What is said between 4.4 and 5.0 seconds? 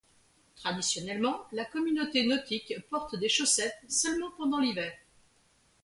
l'hiver.